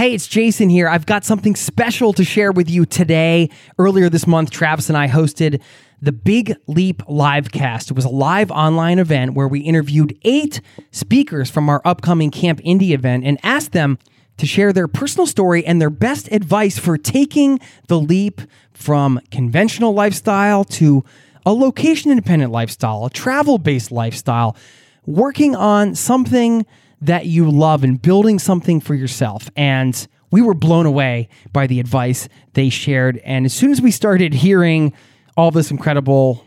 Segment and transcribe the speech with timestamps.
[0.00, 0.88] Hey, it's Jason here.
[0.88, 3.50] I've got something special to share with you today.
[3.78, 5.60] Earlier this month, Travis and I hosted
[6.00, 7.90] the Big Leap Livecast.
[7.90, 12.60] It was a live online event where we interviewed eight speakers from our upcoming Camp
[12.60, 13.98] Indie event and asked them
[14.38, 18.40] to share their personal story and their best advice for taking the leap
[18.72, 21.04] from conventional lifestyle to
[21.44, 24.56] a location independent lifestyle, a travel based lifestyle,
[25.04, 26.64] working on something
[27.00, 29.50] that you love and building something for yourself.
[29.56, 33.18] And we were blown away by the advice they shared.
[33.18, 34.92] And as soon as we started hearing
[35.36, 36.44] all this incredible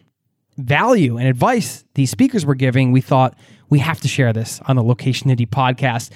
[0.57, 3.37] value and advice these speakers were giving, we thought
[3.69, 6.11] we have to share this on the Location Indie podcast.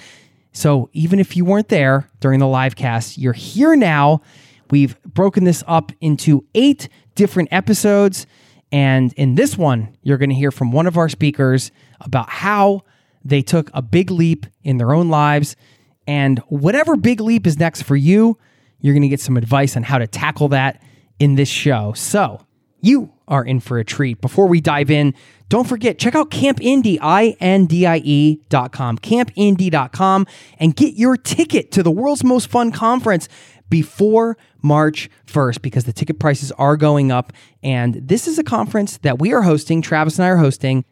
[0.52, 4.22] So even if you weren't there during the live cast, you're here now.
[4.70, 8.26] We've broken this up into eight different episodes.
[8.70, 12.82] And in this one, you're going to hear from one of our speakers about how
[13.28, 15.56] they took a big leap in their own lives.
[16.06, 18.38] And whatever big leap is next for you,
[18.80, 20.82] you're going to get some advice on how to tackle that
[21.18, 21.92] in this show.
[21.94, 22.40] So
[22.80, 24.20] you are in for a treat.
[24.20, 25.14] Before we dive in,
[25.48, 30.26] don't forget, check out Camp Indie, I-N-D-I-E dot com, campindie.com,
[30.58, 33.28] and get your ticket to the world's most fun conference
[33.68, 37.32] before March 1st because the ticket prices are going up.
[37.62, 40.84] And this is a conference that we are hosting, Travis and I are hosting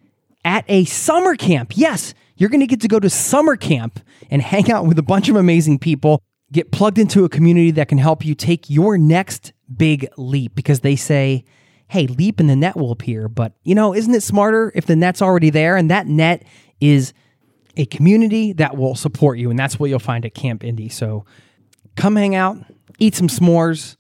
[0.44, 1.72] at a summer camp.
[1.76, 5.02] Yes, you're going to get to go to summer camp and hang out with a
[5.02, 8.98] bunch of amazing people, get plugged into a community that can help you take your
[8.98, 11.44] next big leap because they say,
[11.88, 13.28] hey, leap and the net will appear.
[13.28, 15.76] But, you know, isn't it smarter if the net's already there?
[15.76, 16.44] And that net
[16.80, 17.12] is
[17.76, 19.50] a community that will support you.
[19.50, 20.92] And that's what you'll find at Camp Indie.
[20.92, 21.24] So
[21.94, 22.58] come hang out,
[22.98, 23.96] eat some s'mores,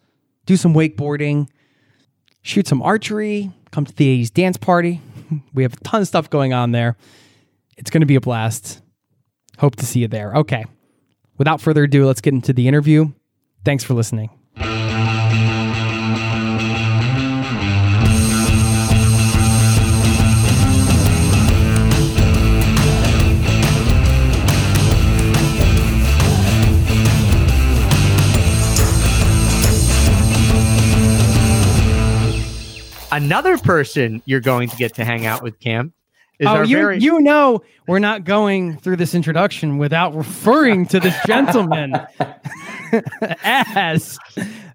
[0.46, 1.48] do some wakeboarding,
[2.42, 5.00] shoot some archery, come to the 80s dance party.
[5.54, 6.96] We have a ton of stuff going on there.
[7.76, 8.80] It's going to be a blast.
[9.58, 10.34] Hope to see you there.
[10.34, 10.64] Okay.
[11.36, 13.12] Without further ado, let's get into the interview.
[13.64, 14.30] Thanks for listening.
[33.12, 35.94] Another person you're going to get to hang out with, Cam,
[36.44, 41.16] oh, you, very you know we're not going through this introduction without referring to this
[41.26, 41.94] gentleman
[43.20, 44.18] as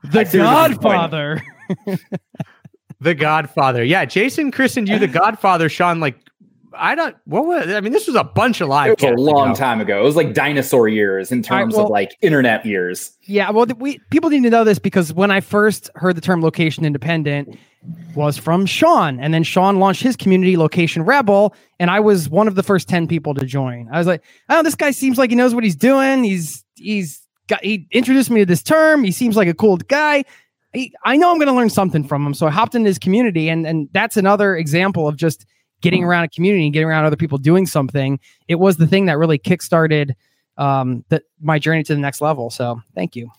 [0.03, 1.41] the Godfather.
[2.99, 3.83] the Godfather.
[3.83, 5.99] Yeah, Jason christened you the Godfather, Sean.
[5.99, 6.17] Like,
[6.73, 7.15] I don't.
[7.25, 7.69] What was?
[7.69, 8.91] I mean, this was a bunch of live.
[8.91, 9.55] It was a long ago.
[9.55, 9.99] time ago.
[9.99, 13.11] It was like dinosaur years in terms well- of like internet years.
[13.23, 16.41] Yeah, well, we people need to know this because when I first heard the term
[16.41, 17.57] location independent
[18.15, 22.47] was from Sean, and then Sean launched his community, Location Rebel, and I was one
[22.47, 23.89] of the first ten people to join.
[23.91, 26.23] I was like, oh, this guy seems like he knows what he's doing.
[26.23, 29.03] He's he's got he introduced me to this term.
[29.03, 30.23] He seems like a cool guy.
[30.73, 32.97] He, I know I'm going to learn something from him, so I hopped in his
[32.97, 35.45] community, and and that's another example of just
[35.81, 38.19] getting around a community and getting around other people doing something.
[38.47, 40.13] It was the thing that really kickstarted
[40.57, 42.49] um that my journey to the next level.
[42.49, 43.31] So thank you.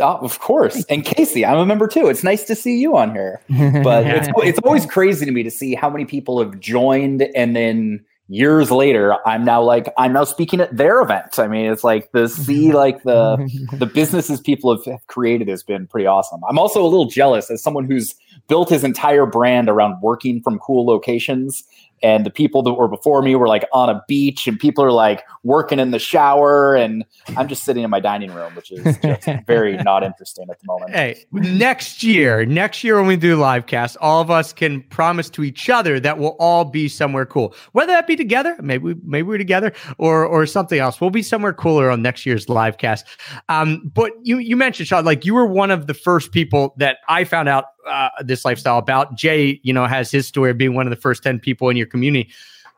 [0.00, 0.84] Oh, of course.
[0.86, 2.08] And Casey, I'm a member too.
[2.08, 3.40] It's nice to see you on here.
[3.82, 7.54] But it's it's always crazy to me to see how many people have joined and
[7.54, 11.38] then years later I'm now like I'm now speaking at their event.
[11.38, 13.36] I mean, it's like the see like the
[13.78, 16.40] the businesses people have, have created has been pretty awesome.
[16.48, 18.14] I'm also a little jealous as someone who's
[18.48, 21.64] built his entire brand around working from cool locations.
[22.02, 24.92] And the people that were before me were like on a beach, and people are
[24.92, 27.04] like working in the shower, and
[27.36, 30.66] I'm just sitting in my dining room, which is just very not interesting at the
[30.66, 30.90] moment.
[30.92, 35.30] Hey, next year, next year when we do live cast, all of us can promise
[35.30, 37.54] to each other that we'll all be somewhere cool.
[37.72, 41.00] Whether that be together, maybe we, maybe we're together, or or something else.
[41.00, 43.06] We'll be somewhere cooler on next year's live cast.
[43.48, 46.98] Um, but you you mentioned Sean, like you were one of the first people that
[47.08, 49.14] I found out uh, this lifestyle about.
[49.16, 51.76] Jay, you know, has his story of being one of the first ten people in
[51.76, 52.30] your community.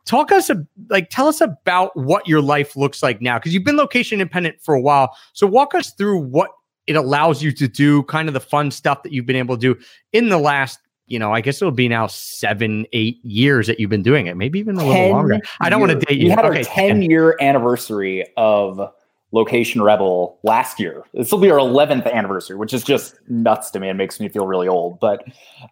[0.04, 0.50] Talk us
[0.88, 4.60] like tell us about what your life looks like now because you've been location independent
[4.60, 5.16] for a while.
[5.32, 6.50] So walk us through what
[6.86, 9.74] it allows you to do, kind of the fun stuff that you've been able to
[9.74, 9.80] do
[10.12, 13.90] in the last, you know, I guess it'll be now seven, eight years that you've
[13.90, 15.40] been doing it, maybe even a little 10 longer.
[15.60, 16.26] I don't want to date you.
[16.26, 18.92] We had okay, our 10 year anniversary of
[19.36, 21.04] Location Rebel last year.
[21.12, 23.90] This will be our 11th anniversary, which is just nuts to me.
[23.90, 24.98] It makes me feel really old.
[24.98, 25.24] But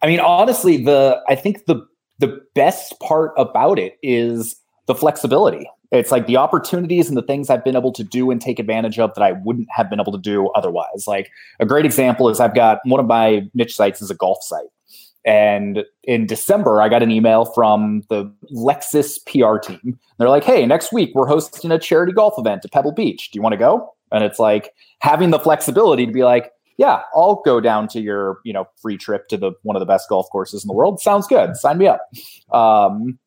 [0.02, 1.81] I mean, honestly, the I think the
[2.19, 4.56] the best part about it is
[4.87, 5.66] the flexibility.
[5.90, 8.99] It's like the opportunities and the things I've been able to do and take advantage
[8.99, 11.06] of that I wouldn't have been able to do otherwise.
[11.06, 14.43] Like a great example is I've got one of my niche sites is a golf
[14.43, 14.66] site.
[15.25, 19.99] And in December, I got an email from the Lexus PR team.
[20.19, 23.31] They're like, hey, next week we're hosting a charity golf event at Pebble Beach.
[23.31, 23.94] Do you want to go?
[24.12, 28.38] And it's like having the flexibility to be like, yeah, I'll go down to your,
[28.44, 31.00] you know, free trip to the one of the best golf courses in the world.
[31.00, 31.56] Sounds good.
[31.56, 32.00] Sign me up.
[32.53, 33.19] Um,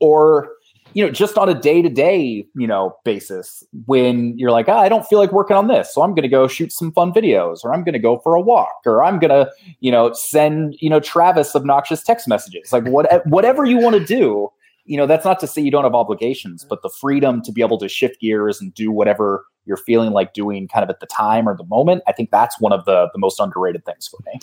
[0.00, 0.50] or
[0.98, 4.80] you know, just on a day to day, you know, basis when you're like, ah,
[4.80, 5.94] I don't feel like working on this.
[5.94, 8.34] So I'm going to go shoot some fun videos or I'm going to go for
[8.34, 9.48] a walk or I'm going to,
[9.78, 12.72] you know, send, you know, Travis obnoxious text messages.
[12.72, 14.48] Like what, whatever you want to do,
[14.86, 17.60] you know, that's not to say you don't have obligations, but the freedom to be
[17.60, 21.06] able to shift gears and do whatever you're feeling like doing kind of at the
[21.06, 22.02] time or the moment.
[22.08, 24.40] I think that's one of the, the most underrated things for me.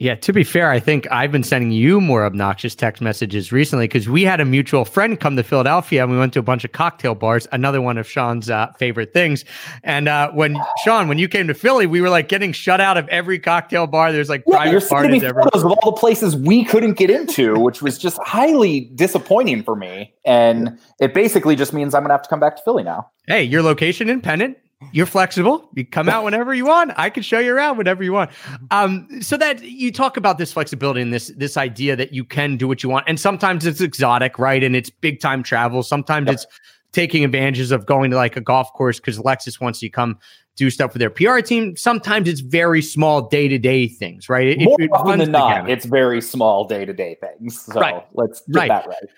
[0.00, 3.84] Yeah, to be fair, I think I've been sending you more obnoxious text messages recently
[3.86, 6.64] because we had a mutual friend come to Philadelphia and we went to a bunch
[6.64, 9.44] of cocktail bars, another one of Sean's uh, favorite things.
[9.84, 12.96] And uh, when Sean, when you came to Philly, we were like getting shut out
[12.96, 14.10] of every cocktail bar.
[14.10, 15.50] There's like yeah, private you're parties everywhere.
[15.52, 20.14] With all the places we couldn't get into, which was just highly disappointing for me.
[20.24, 23.10] And it basically just means I'm going to have to come back to Philly now.
[23.26, 24.56] Hey, your location independent
[24.92, 25.68] you're flexible.
[25.74, 26.92] You come out whenever you want.
[26.96, 28.30] I can show you around whenever you want.
[28.70, 32.56] Um, so that you talk about this flexibility and this this idea that you can
[32.56, 33.04] do what you want.
[33.06, 34.62] And sometimes it's exotic, right?
[34.64, 35.82] And it's big time travel.
[35.82, 36.34] Sometimes yep.
[36.34, 36.46] it's
[36.92, 40.18] taking advantages of going to like a golf course because Lexus wants you to come
[40.56, 41.76] do stuff with their PR team.
[41.76, 44.48] Sometimes it's very small day to day things, right?
[44.48, 47.62] It, More it, often than not, it's very small day to day things.
[47.62, 48.06] So right.
[48.14, 48.68] let's get right.
[48.68, 49.08] that right.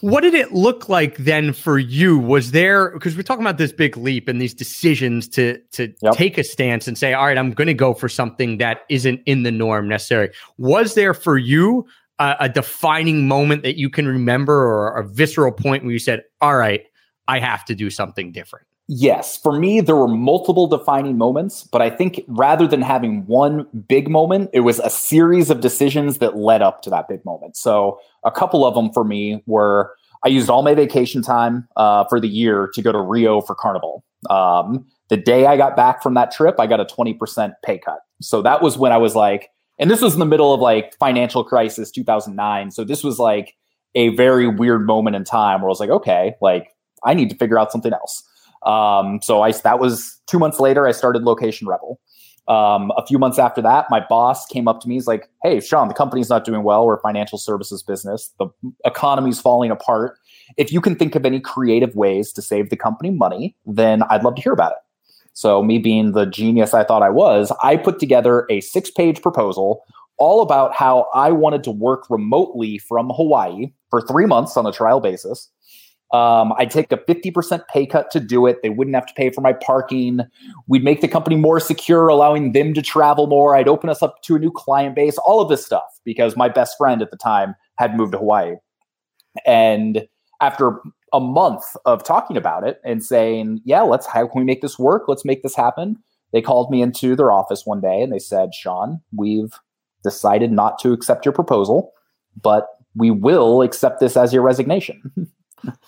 [0.00, 2.18] What did it look like then for you?
[2.18, 6.14] Was there because we're talking about this big leap and these decisions to to yep.
[6.14, 9.20] take a stance and say, all right, I'm going to go for something that isn't
[9.26, 10.32] in the norm necessarily.
[10.56, 11.86] Was there for you
[12.18, 16.22] a, a defining moment that you can remember or a visceral point where you said,
[16.40, 16.82] all right,
[17.28, 18.66] I have to do something different?
[18.92, 23.68] Yes, for me, there were multiple defining moments, but I think rather than having one
[23.86, 27.56] big moment, it was a series of decisions that led up to that big moment.
[27.56, 29.94] So, a couple of them for me were
[30.24, 33.54] I used all my vacation time uh, for the year to go to Rio for
[33.54, 34.04] Carnival.
[34.28, 38.00] Um, the day I got back from that trip, I got a 20% pay cut.
[38.20, 40.96] So, that was when I was like, and this was in the middle of like
[40.98, 42.72] financial crisis 2009.
[42.72, 43.54] So, this was like
[43.94, 47.36] a very weird moment in time where I was like, okay, like I need to
[47.36, 48.24] figure out something else.
[48.64, 50.86] Um, so I that was two months later.
[50.86, 52.00] I started Location Rebel.
[52.48, 54.94] Um, a few months after that, my boss came up to me.
[54.94, 56.84] He's like, "Hey, Sean, the company's not doing well.
[56.84, 58.30] We're a financial services business.
[58.38, 58.48] The
[58.84, 60.18] economy's falling apart.
[60.56, 64.24] If you can think of any creative ways to save the company money, then I'd
[64.24, 64.78] love to hear about it."
[65.32, 69.84] So, me being the genius I thought I was, I put together a six-page proposal
[70.18, 74.72] all about how I wanted to work remotely from Hawaii for three months on a
[74.72, 75.48] trial basis
[76.12, 78.62] um, I'd take a 50% pay cut to do it.
[78.62, 80.20] They wouldn't have to pay for my parking.
[80.66, 83.54] We'd make the company more secure, allowing them to travel more.
[83.54, 86.48] I'd open us up to a new client base, all of this stuff, because my
[86.48, 88.56] best friend at the time had moved to Hawaii.
[89.46, 90.08] And
[90.40, 90.80] after
[91.12, 94.78] a month of talking about it and saying, yeah, let's, how can we make this
[94.78, 95.04] work?
[95.06, 95.96] Let's make this happen.
[96.32, 99.52] They called me into their office one day and they said, Sean, we've
[100.02, 101.92] decided not to accept your proposal,
[102.40, 105.02] but we will accept this as your resignation.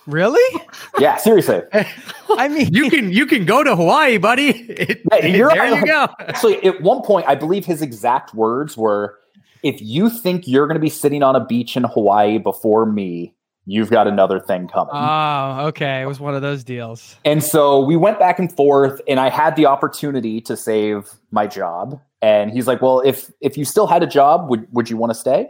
[0.05, 0.61] Really?
[0.99, 1.61] Yeah, seriously.
[2.29, 4.49] I mean, you can you can go to Hawaii, buddy.
[4.49, 5.79] It, yeah, there right.
[5.79, 6.07] you go.
[6.19, 9.17] Actually, at one point, I believe his exact words were,
[9.63, 13.33] "If you think you're going to be sitting on a beach in Hawaii before me,
[13.65, 16.01] you've got another thing coming." Oh, okay.
[16.01, 17.15] It was one of those deals.
[17.23, 21.47] And so we went back and forth, and I had the opportunity to save my
[21.47, 21.99] job.
[22.21, 25.11] And he's like, "Well, if if you still had a job, would would you want
[25.11, 25.49] to stay?"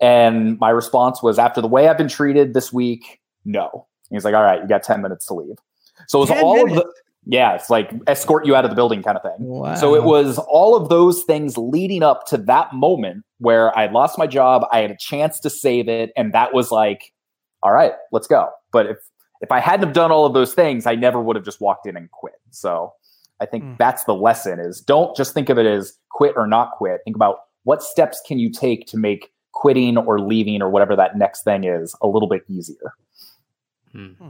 [0.00, 3.86] And my response was, "After the way I've been treated this week." No.
[4.10, 5.56] he's like, all right, you got 10 minutes to leave.
[6.08, 6.78] So it was all minutes.
[6.78, 6.92] of the,
[7.26, 9.46] yeah, it's like escort you out of the building kind of thing.
[9.46, 9.74] Wow.
[9.74, 14.18] So it was all of those things leading up to that moment where I lost
[14.18, 14.66] my job.
[14.72, 16.10] I had a chance to save it.
[16.16, 17.12] And that was like,
[17.62, 18.50] all right, let's go.
[18.72, 18.98] But if,
[19.40, 21.86] if I hadn't have done all of those things, I never would have just walked
[21.86, 22.34] in and quit.
[22.50, 22.92] So
[23.40, 23.78] I think mm.
[23.78, 27.00] that's the lesson is don't just think of it as quit or not quit.
[27.04, 31.16] Think about what steps can you take to make quitting or leaving or whatever that
[31.16, 32.92] next thing is a little bit easier.
[33.94, 34.28] Hmm.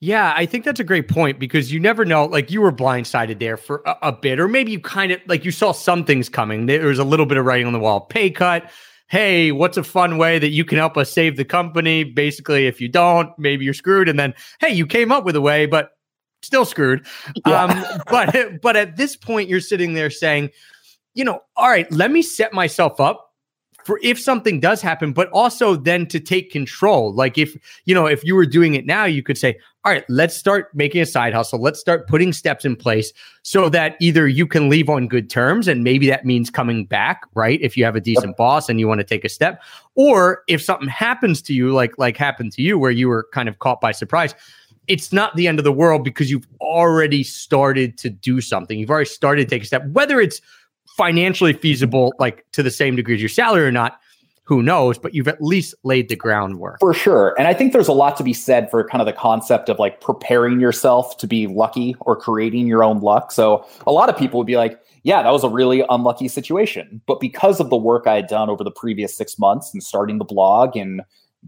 [0.00, 2.26] Yeah, I think that's a great point because you never know.
[2.26, 5.44] Like you were blindsided there for a, a, bit, or maybe you kind of like
[5.44, 6.66] you saw some things coming.
[6.66, 8.02] There was a little bit of writing on the wall.
[8.02, 8.70] Pay cut.
[9.08, 12.04] Hey, what's a fun way that you can help us save the company?
[12.04, 14.08] Basically, if you don't, maybe you're screwed.
[14.08, 15.90] And then, hey, you came up with a way, but
[16.42, 17.06] still screwed.
[17.46, 17.64] Yeah.
[17.64, 20.50] Um, but but at this point, you're sitting there saying,
[21.14, 23.27] you know, all right, let me set myself up
[23.88, 27.10] for if something does happen, but also then to take control.
[27.10, 30.04] Like if, you know, if you were doing it now, you could say, all right,
[30.10, 31.58] let's start making a side hustle.
[31.58, 33.14] Let's start putting steps in place
[33.44, 37.22] so that either you can leave on good terms and maybe that means coming back,
[37.32, 37.58] right?
[37.62, 39.62] If you have a decent boss and you want to take a step,
[39.94, 43.48] or if something happens to you, like like happened to you where you were kind
[43.48, 44.34] of caught by surprise,
[44.86, 48.78] it's not the end of the world because you've already started to do something.
[48.78, 50.42] You've already started to take a step, whether it's
[50.98, 53.98] financially feasible, like to the same degree as your salary or not,
[54.44, 56.80] who knows, but you've at least laid the groundwork.
[56.80, 57.34] For sure.
[57.38, 59.78] And I think there's a lot to be said for kind of the concept of
[59.78, 63.30] like preparing yourself to be lucky or creating your own luck.
[63.30, 67.00] So a lot of people would be like, yeah, that was a really unlucky situation.
[67.06, 70.18] But because of the work I had done over the previous six months and starting
[70.18, 71.02] the blog and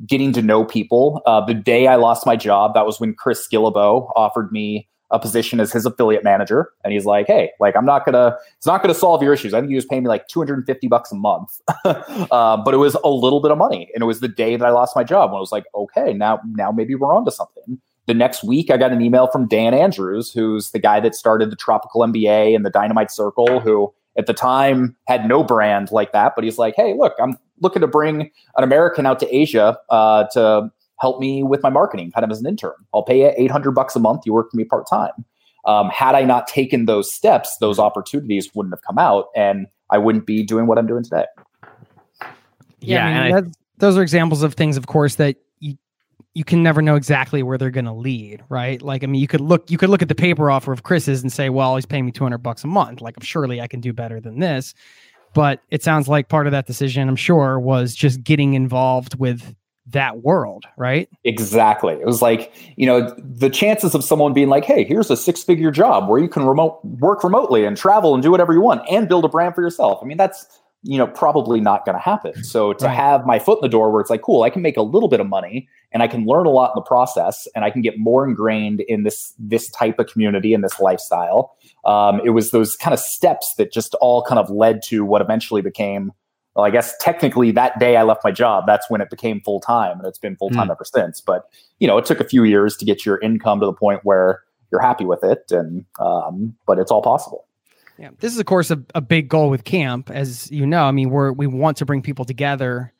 [0.06, 3.48] getting to know people, uh, the day I lost my job, that was when Chris
[3.50, 6.70] Guillebeau offered me a position as his affiliate manager.
[6.84, 9.54] And he's like, hey, like I'm not gonna, it's not gonna solve your issues.
[9.54, 11.60] I think he was paying me like 250 bucks a month.
[11.84, 13.90] uh, but it was a little bit of money.
[13.94, 16.12] And it was the day that I lost my job when I was like, okay,
[16.12, 17.80] now now maybe we're on to something.
[18.06, 21.50] The next week I got an email from Dan Andrews, who's the guy that started
[21.50, 26.12] the Tropical MBA and the Dynamite Circle, who at the time had no brand like
[26.12, 26.32] that.
[26.34, 30.24] But he's like, hey, look, I'm looking to bring an American out to Asia uh,
[30.32, 30.70] to
[31.00, 32.74] help me with my marketing kind of as an intern.
[32.94, 34.22] I'll pay you 800 bucks a month.
[34.26, 35.24] You work for me part time.
[35.66, 39.98] Um, had I not taken those steps, those opportunities wouldn't have come out and I
[39.98, 41.26] wouldn't be doing what I'm doing today.
[42.80, 43.08] Yeah.
[43.08, 45.76] yeah I mean, those are examples of things, of course, that you,
[46.34, 48.80] you can never know exactly where they're going to lead, right?
[48.80, 51.22] Like, I mean, you could look, you could look at the paper offer of Chris's
[51.22, 53.00] and say, well, he's paying me 200 bucks a month.
[53.00, 54.74] Like, surely I can do better than this.
[55.34, 59.54] But it sounds like part of that decision, I'm sure, was just getting involved with
[59.86, 61.08] that world, right?
[61.24, 61.94] Exactly.
[61.94, 65.42] It was like, you know, the chances of someone being like, hey, here's a six
[65.42, 68.82] figure job where you can remote work remotely and travel and do whatever you want
[68.90, 69.98] and build a brand for yourself.
[70.02, 70.46] I mean, that's,
[70.82, 72.42] you know, probably not going to happen.
[72.44, 72.94] So to right.
[72.94, 75.08] have my foot in the door where it's like, cool, I can make a little
[75.08, 77.82] bit of money and I can learn a lot in the process and I can
[77.82, 81.54] get more ingrained in this, this type of community and this lifestyle.
[81.84, 85.20] Um, it was those kind of steps that just all kind of led to what
[85.20, 86.12] eventually became
[86.54, 89.60] well, I guess technically that day I left my job, that's when it became full
[89.60, 90.72] time, and it's been full time mm.
[90.72, 91.20] ever since.
[91.20, 94.00] But you know, it took a few years to get your income to the point
[94.02, 94.42] where
[94.72, 97.46] you're happy with it, and um, but it's all possible.
[97.98, 100.84] Yeah, this is of course a, a big goal with camp, as you know.
[100.84, 102.92] I mean, we're we want to bring people together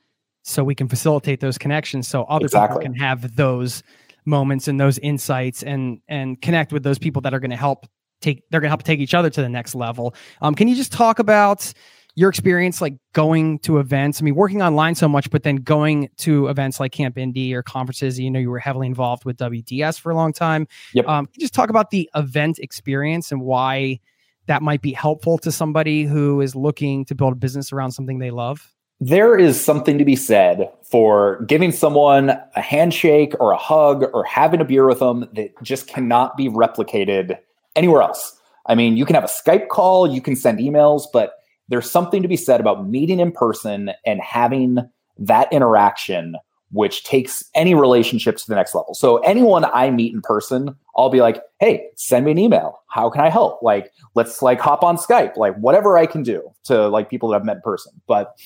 [0.42, 2.78] so we can facilitate those connections, so other exactly.
[2.78, 3.83] people can have those
[4.26, 7.87] moments and those insights, and and connect with those people that are going to help
[8.21, 10.14] take they're going to help take each other to the next level.
[10.40, 11.73] Um, can you just talk about?
[12.14, 16.08] Your experience like going to events i mean working online so much but then going
[16.16, 19.98] to events like camp indie or conferences you know you were heavily involved with wds
[19.98, 21.06] for a long time yep.
[21.06, 23.98] um, just talk about the event experience and why
[24.46, 28.18] that might be helpful to somebody who is looking to build a business around something
[28.18, 33.56] they love there is something to be said for giving someone a handshake or a
[33.56, 37.38] hug or having a beer with them that just cannot be replicated
[37.74, 38.38] anywhere else.
[38.66, 41.32] I mean, you can have a Skype call, you can send emails, but
[41.70, 44.78] there's something to be said about meeting in person and having
[45.18, 46.36] that interaction
[46.72, 48.94] which takes any relationships to the next level.
[48.94, 52.80] So anyone I meet in person, I'll be like, "Hey, send me an email.
[52.88, 53.60] How can I help?
[53.60, 57.36] Like, let's like hop on Skype, like whatever I can do to like people that
[57.36, 58.36] I've met in person." But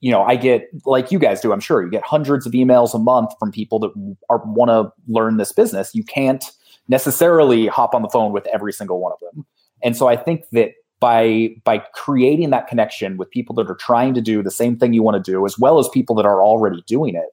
[0.00, 2.94] you know, I get like you guys do, I'm sure you get hundreds of emails
[2.94, 3.90] a month from people that
[4.28, 5.94] are want to learn this business.
[5.94, 6.44] You can't
[6.88, 9.46] necessarily hop on the phone with every single one of them.
[9.82, 14.14] And so I think that by by creating that connection with people that are trying
[14.14, 16.42] to do the same thing you want to do as well as people that are
[16.42, 17.30] already doing it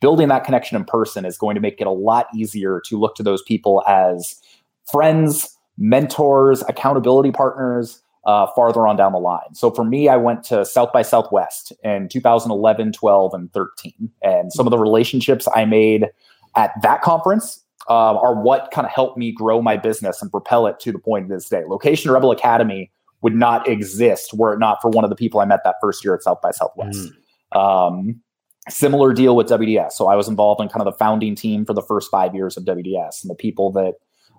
[0.00, 3.14] building that connection in person is going to make it a lot easier to look
[3.14, 4.36] to those people as
[4.90, 10.42] friends mentors accountability partners uh, farther on down the line so for me i went
[10.42, 15.64] to south by southwest in 2011 12 and 13 and some of the relationships i
[15.64, 16.06] made
[16.56, 20.66] at that conference um, are what kind of helped me grow my business and propel
[20.66, 21.64] it to the point of this day.
[21.68, 22.90] Location Rebel Academy
[23.24, 26.04] would not exist were it not for one of the people I met that first
[26.04, 27.10] year at South by Southwest.
[27.54, 27.58] Mm.
[27.58, 28.20] Um,
[28.68, 29.92] similar deal with WDS.
[29.92, 32.58] So I was involved in kind of the founding team for the first five years
[32.58, 33.94] of WDS, and the people that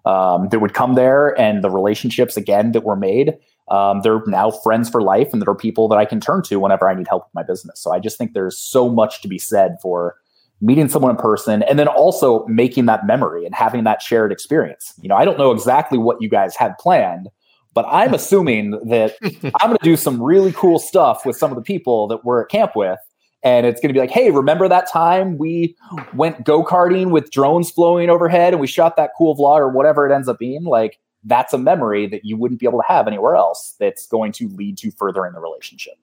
[0.09, 3.33] um, that would come there and the relationships again that were made.
[3.69, 6.59] Um, they're now friends for life, and there are people that I can turn to
[6.59, 7.81] whenever I need help with my business.
[7.81, 10.15] So I just think there's so much to be said for
[10.61, 14.93] meeting someone in person and then also making that memory and having that shared experience.
[15.01, 17.29] You know, I don't know exactly what you guys had planned,
[17.75, 21.55] but I'm assuming that I'm going to do some really cool stuff with some of
[21.55, 22.97] the people that we're at camp with.
[23.43, 25.75] And it's going to be like, hey, remember that time we
[26.15, 30.09] went go karting with drones flowing overhead and we shot that cool vlog or whatever
[30.09, 30.63] it ends up being?
[30.63, 34.31] Like, that's a memory that you wouldn't be able to have anywhere else that's going
[34.31, 35.93] to lead to furthering the relationship.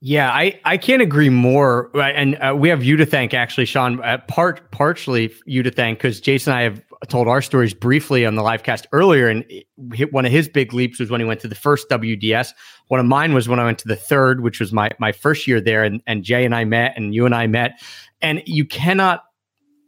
[0.00, 1.90] Yeah, I, I can't agree more.
[1.96, 5.98] And uh, we have you to thank, actually, Sean, uh, part partially you to thank
[5.98, 9.28] because Jason and I have told our stories briefly on the live cast earlier.
[9.28, 9.44] And
[10.10, 12.52] one of his big leaps was when he went to the first WDS.
[12.88, 15.46] One of mine was when I went to the third, which was my, my first
[15.46, 15.84] year there.
[15.84, 17.80] And, and Jay and I met, and you and I met.
[18.20, 19.24] And you cannot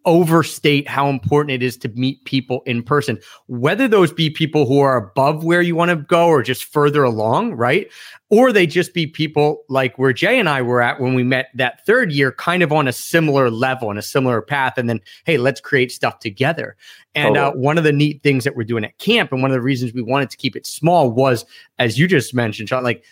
[0.04, 4.80] overstate how important it is to meet people in person, whether those be people who
[4.80, 7.90] are above where you want to go or just further along, right?
[8.30, 11.48] Or they just be people like where Jay and I were at when we met
[11.54, 14.78] that third year, kind of on a similar level and a similar path.
[14.78, 16.76] And then, hey, let's create stuff together.
[17.14, 19.54] And uh, one of the neat things that we're doing at camp, and one of
[19.54, 21.44] the reasons we wanted to keep it small was,
[21.78, 23.04] as you just mentioned, Sean, like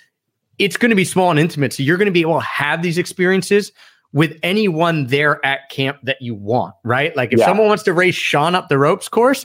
[0.59, 1.73] it's going to be small and intimate.
[1.73, 3.73] So you're going to be able to have these experiences
[4.13, 7.15] with anyone there at camp that you want, right?
[7.17, 7.47] Like if yeah.
[7.47, 9.45] someone wants to race Sean up the ropes course,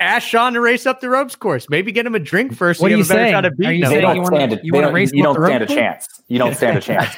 [0.00, 1.68] ask Sean to race up the ropes course.
[1.68, 2.80] Maybe get him a drink first.
[2.80, 3.34] What so are you saying?
[3.34, 5.10] Are you saying you want to you want to race?
[5.12, 6.06] You don't stand a chance.
[6.28, 7.16] You don't stand a chance.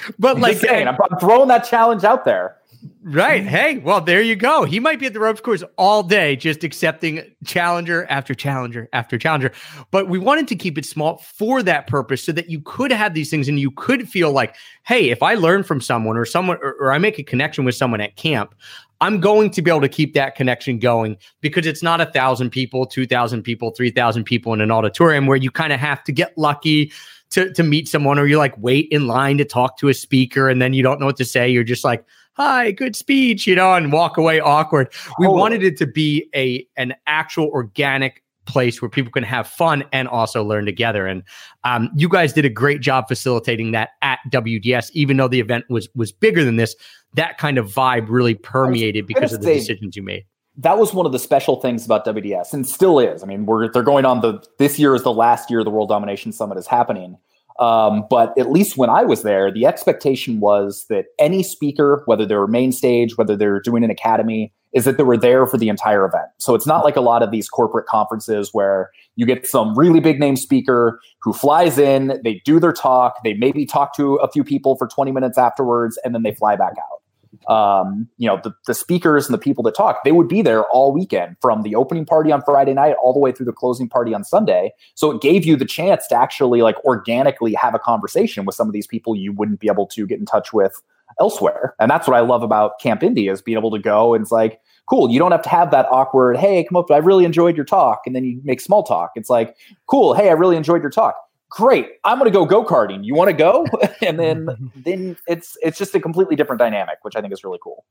[0.18, 2.56] but like, saying, I'm, I'm throwing that challenge out there.
[3.04, 3.42] Right.
[3.42, 3.48] Mm-hmm.
[3.48, 4.64] Hey, well, there you go.
[4.64, 9.18] He might be at the ropes course all day, just accepting challenger after challenger after
[9.18, 9.52] challenger.
[9.90, 13.14] But we wanted to keep it small for that purpose so that you could have
[13.14, 16.58] these things and you could feel like, hey, if I learn from someone or someone
[16.62, 18.54] or, or I make a connection with someone at camp,
[19.00, 22.50] I'm going to be able to keep that connection going because it's not a thousand
[22.50, 26.36] people, 2,000 people, 3,000 people in an auditorium where you kind of have to get
[26.38, 26.92] lucky
[27.30, 30.48] to, to meet someone or you like wait in line to talk to a speaker
[30.48, 31.48] and then you don't know what to say.
[31.48, 34.92] You're just like, hi, good speech, you know, and walk away awkward.
[35.18, 39.84] We wanted it to be a an actual organic place where people can have fun
[39.92, 41.06] and also learn together.
[41.06, 41.22] And
[41.64, 45.64] um, you guys did a great job facilitating that at WDS, even though the event
[45.68, 46.74] was was bigger than this.
[47.14, 50.24] That kind of vibe really permeated because of the decisions you made.
[50.56, 53.22] That was one of the special things about WDS, and still is.
[53.22, 55.88] I mean, we're they're going on the this year is the last year the World
[55.88, 57.18] Domination Summit is happening.
[57.58, 62.26] Um, but at least when I was there, the expectation was that any speaker, whether
[62.26, 65.68] they're main stage, whether they're doing an academy, is that they were there for the
[65.68, 66.28] entire event.
[66.38, 70.00] So it's not like a lot of these corporate conferences where you get some really
[70.00, 74.30] big name speaker who flies in, they do their talk, they maybe talk to a
[74.30, 77.01] few people for 20 minutes afterwards, and then they fly back out
[77.48, 80.64] um, you know, the, the speakers and the people that talk, they would be there
[80.64, 83.88] all weekend from the opening party on Friday night all the way through the closing
[83.88, 84.72] party on Sunday.
[84.94, 88.68] So it gave you the chance to actually like organically have a conversation with some
[88.68, 90.82] of these people you wouldn't be able to get in touch with
[91.20, 91.74] elsewhere.
[91.78, 94.32] And that's what I love about Camp Indie is being able to go and it's
[94.32, 97.56] like, cool, you don't have to have that awkward, hey, come up, I really enjoyed
[97.56, 98.02] your talk.
[98.06, 99.12] And then you make small talk.
[99.14, 101.16] It's like, cool, hey, I really enjoyed your talk
[101.52, 103.04] great i'm going to go go-karting.
[103.04, 103.66] You want to go?
[104.02, 107.58] And then then it's it's just a completely different dynamic which i think is really
[107.62, 107.84] cool.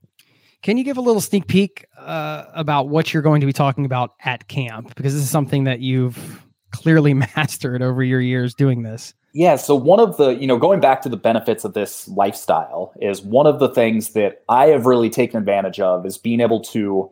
[0.61, 3.83] Can you give a little sneak peek uh, about what you're going to be talking
[3.83, 4.93] about at camp?
[4.95, 9.13] Because this is something that you've clearly mastered over your years doing this.
[9.33, 12.93] Yeah so one of the you know going back to the benefits of this lifestyle
[12.99, 16.59] is one of the things that i have really taken advantage of is being able
[16.59, 17.09] to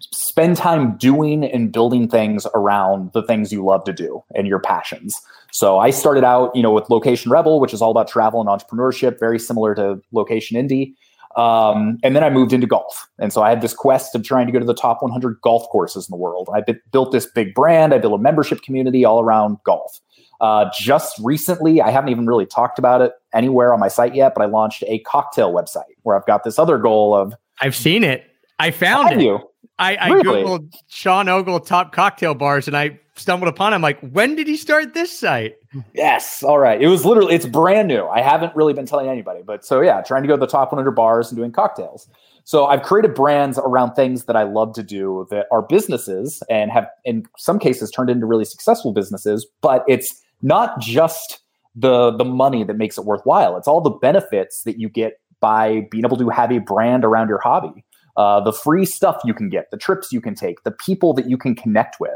[0.00, 4.58] spend time doing and building things around the things you love to do and your
[4.58, 5.20] passions.
[5.52, 8.48] So I started out, you know, with Location Rebel, which is all about travel and
[8.48, 10.94] entrepreneurship, very similar to Location Indie.
[11.36, 13.08] Um, and then I moved into golf.
[13.18, 15.68] And so I had this quest of trying to go to the top 100 golf
[15.68, 16.48] courses in the world.
[16.54, 17.92] I built this big brand.
[17.92, 20.00] I built a membership community all around golf.
[20.40, 24.34] Uh, just recently, I haven't even really talked about it anywhere on my site yet,
[24.34, 27.34] but I launched a cocktail website where I've got this other goal of.
[27.60, 28.24] I've seen it.
[28.58, 29.20] I found it.
[29.20, 29.40] You.
[29.78, 30.42] I, I really?
[30.42, 33.72] googled Sean Ogle top cocktail bars and I stumbled upon.
[33.72, 33.76] Him.
[33.76, 35.56] I'm like, when did he start this site?
[35.94, 36.80] Yes, all right.
[36.80, 38.06] It was literally it's brand new.
[38.06, 40.72] I haven't really been telling anybody, but so yeah, trying to go to the top
[40.72, 42.08] 100 bars and doing cocktails.
[42.44, 46.70] So I've created brands around things that I love to do that are businesses and
[46.70, 49.46] have in some cases turned into really successful businesses.
[49.60, 51.40] But it's not just
[51.74, 53.56] the the money that makes it worthwhile.
[53.56, 57.28] It's all the benefits that you get by being able to have a brand around
[57.28, 57.84] your hobby
[58.16, 61.28] uh, the free stuff you can get, the trips you can take, the people that
[61.28, 62.10] you can connect with.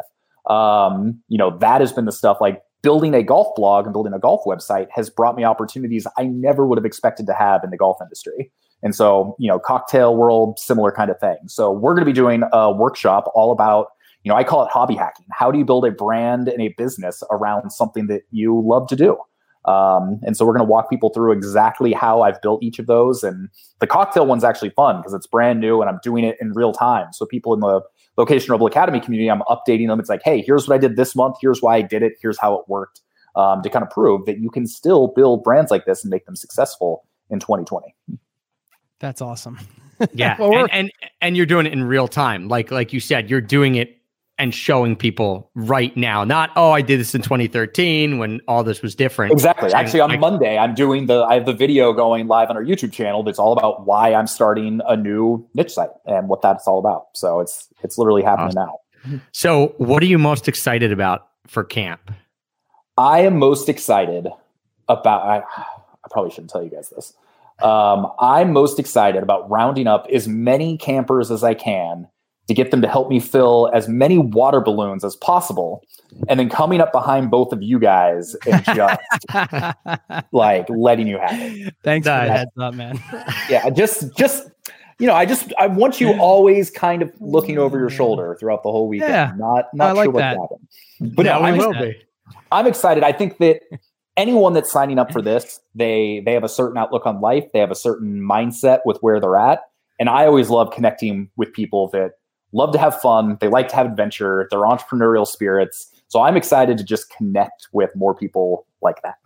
[0.48, 4.12] Um, you know, that has been the stuff like building a golf blog and building
[4.14, 7.70] a golf website has brought me opportunities I never would have expected to have in
[7.70, 8.50] the golf industry.
[8.82, 11.36] And so, you know, cocktail world, similar kind of thing.
[11.46, 13.88] So we're going to be doing a workshop all about,
[14.24, 15.26] you know, I call it hobby hacking.
[15.30, 18.96] How do you build a brand and a business around something that you love to
[18.96, 19.18] do?
[19.66, 22.86] Um, and so we're going to walk people through exactly how I've built each of
[22.86, 23.22] those.
[23.22, 26.52] And the cocktail one's actually fun because it's brand new and I'm doing it in
[26.52, 27.12] real time.
[27.12, 27.82] So people in the
[28.16, 30.00] Location Rebel Academy community, I'm updating them.
[30.00, 31.36] It's like, hey, here's what I did this month.
[31.40, 32.14] Here's why I did it.
[32.20, 33.02] Here's how it worked
[33.36, 36.26] um, to kind of prove that you can still build brands like this and make
[36.26, 37.94] them successful in 2020.
[38.98, 39.58] That's awesome.
[40.12, 42.48] yeah, well, and, and and you're doing it in real time.
[42.48, 43.99] Like like you said, you're doing it
[44.40, 46.24] and showing people right now.
[46.24, 49.32] Not, oh, I did this in 2013 when all this was different.
[49.32, 49.70] Exactly.
[49.72, 52.92] Actually, on Monday, I'm doing the I have the video going live on our YouTube
[52.92, 56.78] channel that's all about why I'm starting a new niche site and what that's all
[56.78, 57.08] about.
[57.14, 58.80] So it's it's literally happening awesome.
[59.04, 59.20] now.
[59.32, 62.10] So, what are you most excited about for camp?
[62.96, 64.26] I am most excited
[64.88, 67.12] about I, I probably shouldn't tell you guys this.
[67.62, 72.08] Um, I'm most excited about rounding up as many campers as I can
[72.50, 75.84] to get them to help me fill as many water balloons as possible,
[76.28, 79.00] and then coming up behind both of you guys and just
[80.32, 81.76] like letting you have it.
[81.84, 82.28] Thanks for Nice.
[82.28, 83.00] the heads up, man.
[83.48, 84.50] Yeah, just just
[84.98, 88.64] you know, I just I want you always kind of looking over your shoulder throughout
[88.64, 89.12] the whole weekend.
[89.12, 90.36] Yeah, not oh, not I like sure what's that.
[90.40, 91.14] happening.
[91.14, 91.96] But yeah, no, we I'm, will be.
[92.50, 93.04] I'm excited.
[93.04, 93.60] I think that
[94.16, 97.44] anyone that's signing up for this, they they have a certain outlook on life.
[97.52, 99.60] They have a certain mindset with where they're at.
[100.00, 102.14] And I always love connecting with people that
[102.52, 103.36] love to have fun.
[103.40, 104.48] They like to have adventure.
[104.50, 105.90] They're entrepreneurial spirits.
[106.08, 109.16] So I'm excited to just connect with more people like that.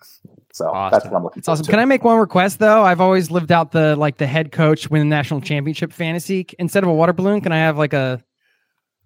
[0.53, 1.67] So that's what I'm looking It's awesome.
[1.67, 1.81] Can.
[1.81, 2.85] I make one request though?
[2.85, 6.47] I've always lived out the like the head coach win the national championship fantasy.
[6.59, 8.23] Instead of a water balloon, can I have like a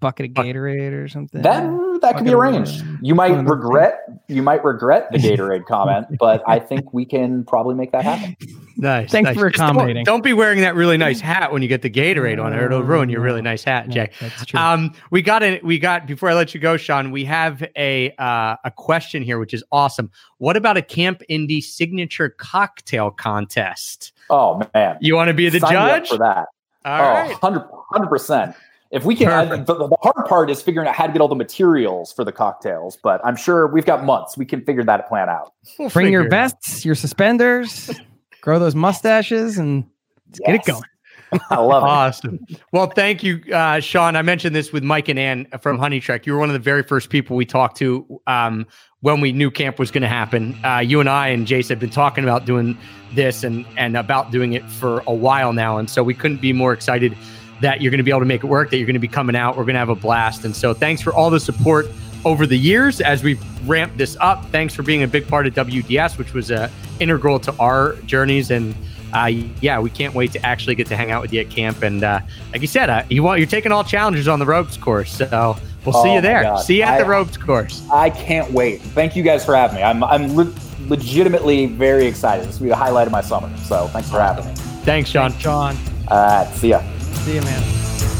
[0.00, 1.40] bucket of Gatorade or something?
[1.40, 1.62] That
[2.02, 2.84] that could be arranged.
[3.00, 7.74] You might regret you might regret the Gatorade comment, but I think we can probably
[7.74, 8.36] make that happen.
[8.80, 9.10] Nice.
[9.10, 9.36] Thanks nice.
[9.36, 10.04] for Just don't- accommodating.
[10.04, 12.62] Don't, be wearing that really nice hat when you get the Gatorade on it.
[12.62, 14.60] It'll ruin your really nice hat, Yeah, that's true.
[14.60, 15.64] Um, we got it.
[15.64, 17.10] We got before I let you go, Sean.
[17.10, 20.10] We have a uh, a question here, which is awesome.
[20.38, 24.12] What about a Camp Indie signature cocktail contest?
[24.30, 24.96] Oh man.
[25.00, 26.08] You want to be the Sign me up judge?
[26.10, 26.46] for that.
[26.84, 27.42] All oh, right.
[27.42, 28.54] 100 percent.
[28.90, 31.28] If we can, I, the, the hard part is figuring out how to get all
[31.28, 32.96] the materials for the cocktails.
[32.96, 34.38] But I'm sure we've got months.
[34.38, 35.52] We can figure that plan out.
[35.78, 36.52] We'll Bring your figure it out.
[36.62, 37.90] vests, your suspenders,
[38.40, 39.84] grow those mustaches, and
[40.26, 40.82] let's get it going.
[41.50, 41.86] I love it.
[41.86, 42.46] Awesome.
[42.72, 44.16] Well, thank you, uh, Sean.
[44.16, 46.26] I mentioned this with Mike and Ann from Honey Trek.
[46.26, 48.66] You were one of the very first people we talked to um,
[49.00, 50.58] when we knew camp was going to happen.
[50.64, 52.78] Uh, you and I and Jace have been talking about doing
[53.14, 56.52] this and and about doing it for a while now, and so we couldn't be
[56.52, 57.16] more excited
[57.60, 58.70] that you're going to be able to make it work.
[58.70, 59.56] That you're going to be coming out.
[59.56, 61.86] We're going to have a blast, and so thanks for all the support
[62.24, 64.44] over the years as we've ramped this up.
[64.50, 66.68] Thanks for being a big part of WDS, which was uh,
[67.00, 68.74] integral to our journeys and
[69.14, 69.24] uh,
[69.62, 71.82] yeah, we can't wait to actually get to hang out with you at camp.
[71.82, 72.20] And uh,
[72.52, 75.56] like you said, uh, you want you're taking all challenges on the ropes course, so
[75.86, 76.58] we'll see Oh you there.
[76.58, 77.82] See you at I- the ropes course.
[77.90, 78.82] I can't wait.
[78.82, 79.82] Thank you guys for having me.
[79.82, 80.52] I'm I'm le-
[80.88, 82.46] legitimately very excited.
[82.48, 83.48] This will be the highlight of my summer.
[83.58, 84.52] So thanks for having me.
[84.84, 85.32] Thanks, Sean.
[85.38, 85.74] John,
[86.08, 86.82] All right, see ya.
[87.24, 88.17] see you, man.